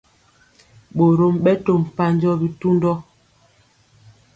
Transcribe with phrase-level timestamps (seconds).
[0.95, 2.93] Ɓorom ɓɛ to mpanjɔ bitundɔ.